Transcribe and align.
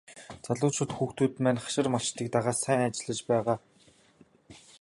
Залуучууд 0.45 0.91
хүүхдүүд 0.95 1.33
маань 1.43 1.61
хашир 1.63 1.85
малчдыг 1.93 2.27
дагаад 2.31 2.57
сайн 2.63 2.81
ажиллаж 2.85 3.19
байгаа. 3.31 3.57